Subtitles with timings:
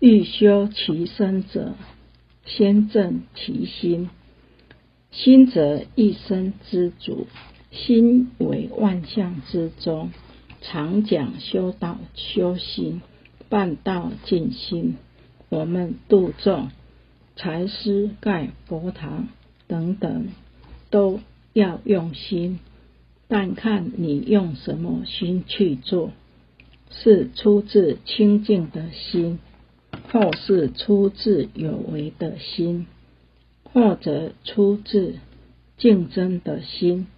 [0.00, 1.74] 欲修其身者，
[2.44, 4.10] 先正其心。
[5.10, 7.26] 心则一生之主，
[7.70, 10.10] 心为万象之宗。
[10.60, 13.02] 常讲修道修心，
[13.48, 14.96] 办道静心。
[15.50, 16.70] 我们度众、
[17.36, 19.28] 财师盖佛堂
[19.66, 20.28] 等等，
[20.90, 21.20] 都
[21.52, 22.58] 要用心，
[23.28, 26.10] 但看你用什么心去做，
[26.90, 29.38] 是出自清净的心，
[30.14, 32.86] 或是出自有为的心，
[33.64, 35.16] 或者出自
[35.76, 37.08] 竞争的心。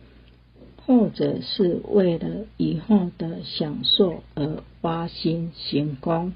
[0.86, 6.32] 或者是为了以后的享受而发心行功，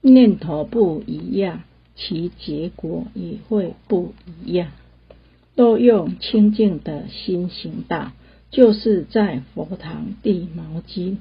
[0.00, 1.64] 念头不一样，
[1.96, 4.70] 其结果也会不一样。
[5.56, 8.12] 都用清净的心行道，
[8.52, 11.16] 就是在佛堂递毛巾、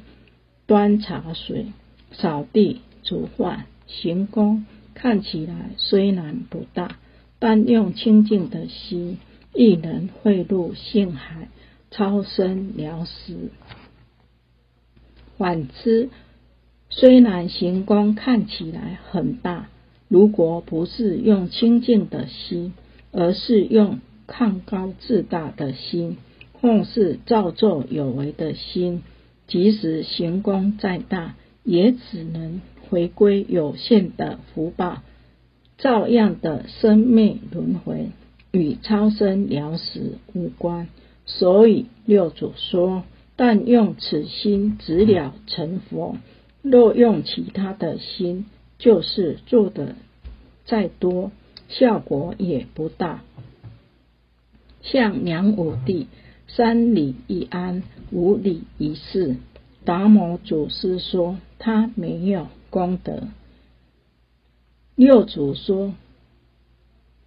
[0.68, 1.73] 端茶水、
[2.12, 6.98] 扫地、煮饭、行功，看起来虽然不大，
[7.40, 9.18] 但用清净的心。
[9.57, 11.48] 亦能汇入性海，
[11.90, 13.51] 超生了死。
[15.37, 16.10] 反之，
[16.90, 19.70] 虽然行功看起来很大，
[20.10, 22.73] 如果不是用清净的心，
[23.13, 26.17] 而是用抗高自大的心，
[26.51, 29.04] 或是造作有为的心，
[29.48, 35.02] 即使行功再大，也只能回归有限的福报，
[35.78, 38.10] 照样的生命轮回。
[38.52, 40.88] 与超生了死无关，
[41.26, 43.04] 所以六祖说
[43.36, 46.16] ：“但用此心直了成佛。
[46.62, 48.46] 若用其他的心，
[48.80, 49.96] 就是做的
[50.66, 51.32] 再多，
[51.68, 53.24] 效果也不大。”
[54.82, 56.08] 像梁武帝
[56.48, 59.36] 三礼一安，五礼一事。
[59.86, 63.30] 达摩祖师说他没有功德。
[64.96, 65.94] 六祖说。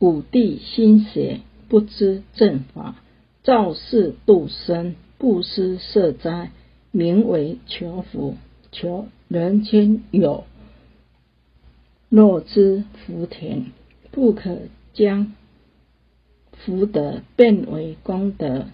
[0.01, 2.95] 武帝心邪，不知正法，
[3.43, 6.53] 造世度生，不思社灾，
[6.93, 8.37] 名为求福。
[8.71, 10.45] 求人间有，
[12.09, 13.73] 若知福田，
[14.13, 14.59] 不可
[14.95, 15.35] 将
[16.53, 18.67] 福德变为功德。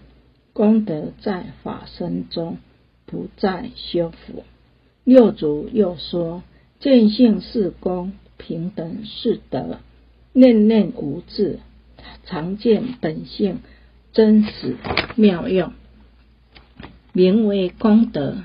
[0.52, 2.58] 功德在法身中，
[3.06, 4.44] 不再修复。
[5.04, 6.42] 六祖又说：
[6.80, 9.78] 见性是功，平等是德。
[10.32, 11.60] 念念无字，
[12.24, 13.60] 常见本性
[14.12, 14.76] 真实
[15.16, 15.72] 妙用，
[17.12, 18.38] 名为功德。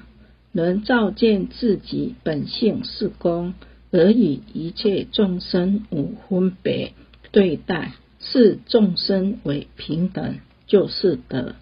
[0.51, 3.53] 能照见自己本性是功，
[3.91, 6.93] 而以一切众生无分别
[7.31, 11.55] 对待，视众生为平等，就是德。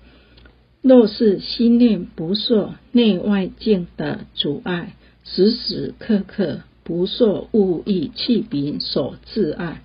[0.88, 4.94] 若是心念不受内外境的阻碍，
[5.26, 9.82] 时时刻刻不受物意气柄所自碍。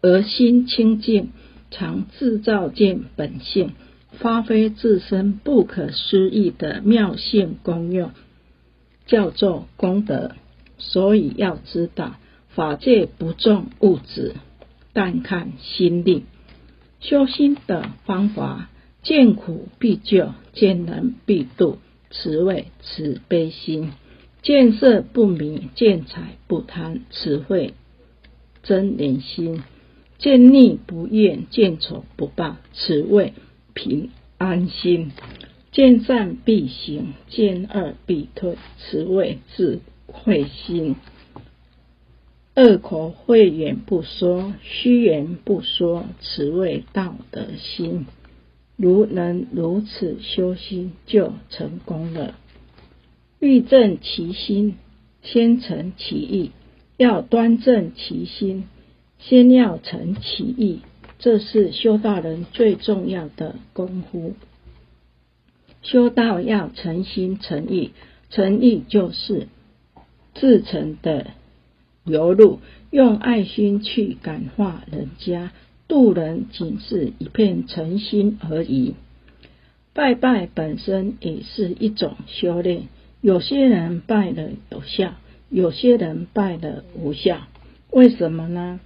[0.00, 1.30] 而心清净，
[1.70, 3.72] 常自照见本性，
[4.12, 8.12] 发挥自身不可思议的妙性功用，
[9.06, 10.32] 叫做功德。
[10.78, 12.16] 所以要知道，
[12.48, 14.34] 法界不重物质，
[14.92, 16.24] 但看心力。
[17.00, 18.70] 修心的方法，
[19.06, 21.78] 见苦必救，见难必度，
[22.10, 23.92] 此谓慈悲心；
[24.42, 27.74] 见色不迷，见财不贪，此谓
[28.64, 29.62] 真怜心。
[30.18, 33.32] 见逆不厌，见丑不报，此谓
[33.74, 35.12] 平安心；
[35.70, 39.78] 见善必行，见恶必退，此谓智
[40.08, 40.96] 慧心。
[42.56, 48.06] 恶口慧言不说，虚言不说，此谓道德心。
[48.76, 52.34] 如能如此修心，就成功了。
[53.40, 54.76] 欲正其心，
[55.22, 56.52] 先成其意。
[56.96, 58.64] 要端正其心。
[59.18, 60.80] 先要成其意，
[61.18, 64.34] 这是修道人最重要的功夫。
[65.82, 67.92] 修道要诚心诚意，
[68.28, 69.48] 诚意就是
[70.34, 71.28] 至诚的
[72.04, 75.50] 流露，用爱心去感化人家，
[75.88, 78.94] 渡人仅是一片诚心而已。
[79.92, 82.88] 拜拜本身也是一种修炼，
[83.20, 85.14] 有些人拜了有效，
[85.48, 87.38] 有些人拜了无效，
[87.90, 88.80] 为什么呢？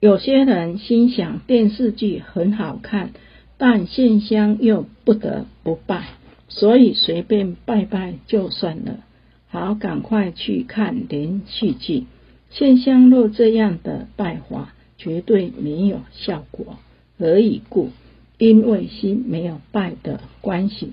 [0.00, 3.10] 有些人心想电视剧很好看，
[3.56, 6.10] 但线香又不得不拜，
[6.46, 9.00] 所以随便拜拜就算了。
[9.48, 12.04] 好，赶快去看连续剧。
[12.50, 16.76] 线香若这样的拜法，绝对没有效果。
[17.18, 17.90] 何以故？
[18.36, 20.92] 因为心没有拜的关系。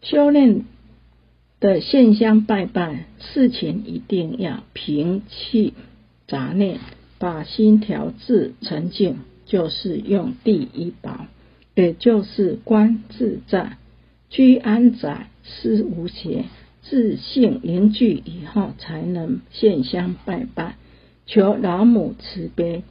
[0.00, 0.64] 修炼
[1.60, 5.74] 的线香拜拜，事情一定要平气
[6.26, 6.78] 杂念，
[7.18, 11.26] 把心调至沉静，就是用第一宝，
[11.74, 13.76] 也就是观自在，
[14.30, 16.46] 居安在思无邪，
[16.80, 20.76] 自性凝聚以后，才能献香拜拜，
[21.26, 22.84] 求老母慈悲，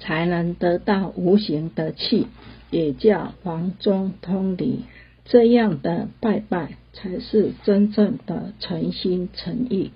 [0.00, 2.26] 才能得到无形的气，
[2.70, 4.84] 也叫黄中通理。
[5.24, 9.90] 这样的拜拜，才是真正的诚心诚意。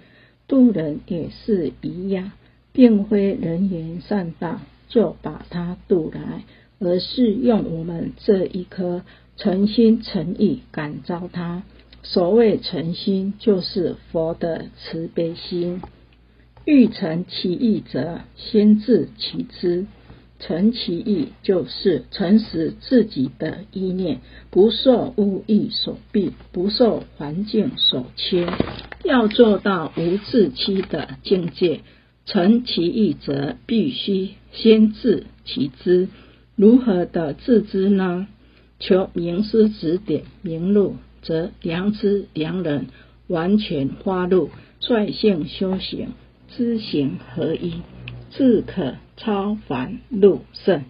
[0.47, 2.33] 渡人也是一样，
[2.73, 6.45] 并非人言善道就把他渡来，
[6.79, 9.03] 而是用我们这一颗
[9.37, 11.63] 诚心诚意感召他。
[12.03, 15.83] 所谓诚心，就是佛的慈悲心。
[16.69, 19.87] 欲成其意者，先治其知。
[20.39, 24.21] 诚其意，就是诚实自己的意念，
[24.51, 28.53] 不受物意所蔽，不受环境所牵。
[29.03, 31.81] 要做到无自欺的境界，
[32.27, 36.09] 诚其意则必须先自其知。
[36.55, 38.29] 如何的自知呢？
[38.79, 42.89] 求名师指点明路，则良知良人
[43.27, 44.51] 完全发露，
[44.81, 46.11] 率性修行，
[46.57, 47.83] 知行合一。
[48.31, 50.85] 自可超凡入圣，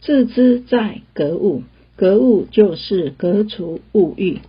[0.00, 1.62] 自知在格物，
[1.94, 4.40] 格物就是格除物欲。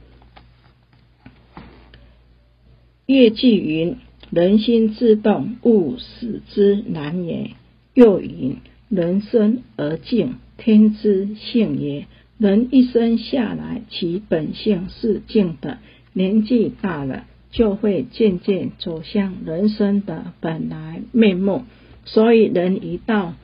[3.05, 3.97] 业记云
[4.31, 7.51] ：“人心自动，物死之难也。”
[7.93, 8.57] 又云
[8.89, 12.07] ：“人生而静，天之性也。”
[12.39, 15.77] 人一生下来，其本性是静的，
[16.11, 21.63] 年纪大了，就会渐渐走向人生的本来面目。
[22.03, 23.35] 所以，人一到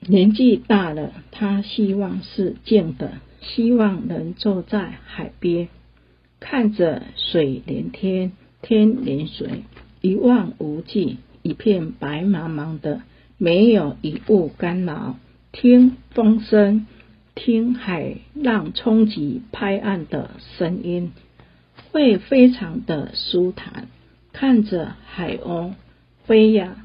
[0.00, 5.68] 年纪大了，他希望是静的，希望能坐在海边，
[6.38, 8.30] 看着水连天，
[8.62, 9.64] 天连水，
[10.00, 13.02] 一望无际，一片白茫茫的，
[13.36, 15.16] 没有一物干扰，
[15.50, 16.86] 听风声，
[17.34, 21.10] 听海浪冲击拍岸的声音，
[21.90, 23.88] 会非常的舒坦。
[24.32, 25.72] 看着海鸥
[26.24, 26.84] 飞呀。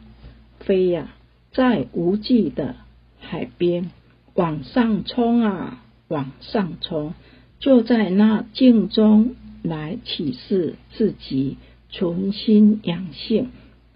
[0.59, 1.09] 飞呀，
[1.51, 2.75] 在无际的
[3.19, 3.91] 海边
[4.33, 7.13] 往上冲啊，往上冲，
[7.59, 11.57] 就在那静中来启示自己，
[11.89, 13.49] 存心养性。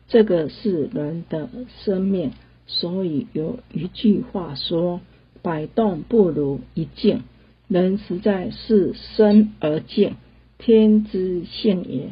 [0.10, 1.50] 这个是人的
[1.86, 2.32] 生命，
[2.66, 5.00] 所以有一句话说
[5.42, 7.24] ：“百动不如一静。”
[7.70, 10.16] 人实在是生而静，
[10.58, 12.12] 天之性也。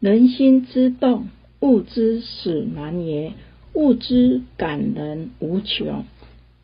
[0.00, 1.28] 人心之动。
[1.60, 3.32] 物之使难也，
[3.72, 6.04] 物之感人无穷，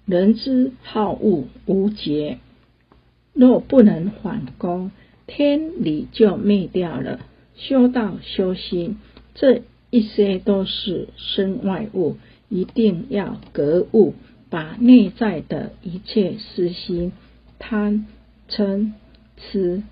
[0.07, 2.39] 人之好恶无节。
[3.33, 4.93] 若不能反攻，
[5.27, 7.19] 天理就灭掉了。
[7.57, 8.99] 修道修心，
[9.35, 12.19] 这一些都是身外物，
[12.49, 14.15] 一定要格物，
[14.49, 17.11] 把内在的一切私心、
[17.59, 18.07] 贪、
[18.49, 18.93] 嗔、
[19.39, 19.83] 痴、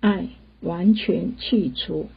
[0.00, 0.28] 爱
[0.60, 2.08] 完全去除。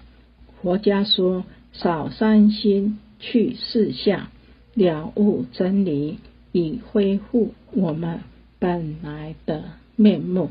[0.61, 1.43] 佛家说。
[1.73, 4.27] 少三心，去四相，
[4.73, 6.17] 了悟真理，
[6.51, 8.19] 以恢复我们
[8.59, 9.63] 本来的
[9.95, 10.49] 面目。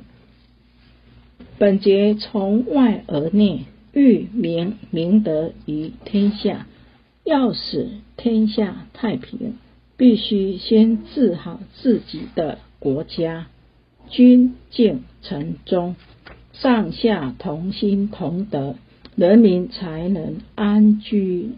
[1.58, 6.66] 本节从外而内，欲明明德于天下。
[7.22, 9.58] 要使天下太平，
[9.98, 13.46] 必须先治好自己的国家。
[14.08, 15.96] 君敬臣忠，
[16.60, 18.76] 上下同心同德。
[19.16, 21.50] 人民才能安居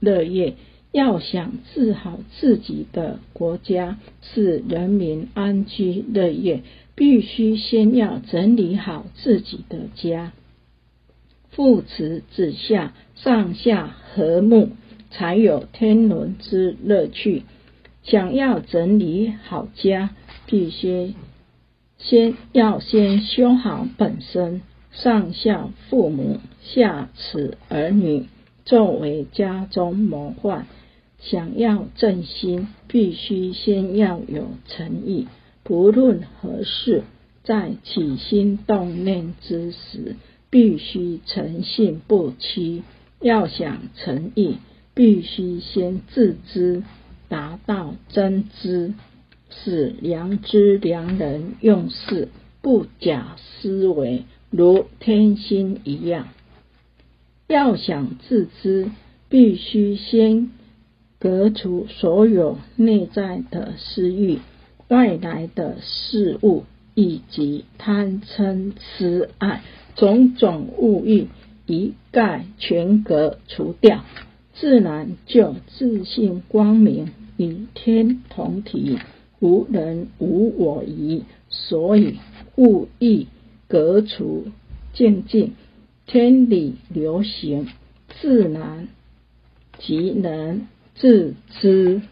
[0.00, 0.54] 乐业。
[0.90, 6.62] 要想治好自己的国家，使人民安居乐业，
[6.94, 10.32] 必须先要整理好自己的家，
[11.50, 14.68] 父慈子孝，上下和睦，
[15.10, 17.42] 才有天伦之乐趣。
[18.04, 20.10] 想要整理好家，
[20.46, 21.14] 必须
[22.04, 24.60] 先要先修好本身。
[24.92, 28.28] 上孝父母，下慈儿女，
[28.64, 30.66] 作为家中模范。
[31.18, 35.26] 想要正心，必须先要有诚意。
[35.62, 37.02] 不论何事，
[37.42, 40.14] 在起心动念之时，
[40.50, 42.82] 必须诚信不欺。
[43.20, 44.58] 要想诚意，
[44.92, 46.82] 必须先自知，
[47.28, 48.92] 达到真知，
[49.62, 52.28] 使良知良人用事，
[52.60, 54.24] 不假思维。
[54.50, 56.28] 如天心一样，
[57.48, 58.88] 要想自知，
[59.28, 60.50] 必须先
[61.18, 64.38] 革除所有内在的私欲、
[64.88, 69.62] 外来的事物以及贪嗔痴爱
[69.96, 71.26] 种种物欲，
[71.66, 74.04] 一概全革除掉，
[74.54, 78.98] 自然就自信光明，与天同体，
[79.40, 81.24] 无人无我矣。
[81.48, 82.18] 所以
[82.54, 83.28] 故意
[83.68, 84.46] 隔除
[84.92, 85.52] 渐进，
[86.06, 87.68] 天理流行，
[88.20, 88.88] 自然
[89.78, 92.02] 即能自知。